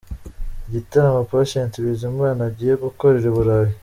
Igitaramo 0.67 1.21
Patient 1.31 1.73
Bizimana 1.85 2.41
agiye 2.49 2.73
gukorera 2.83 3.25
i 3.31 3.35
Burayi. 3.37 3.73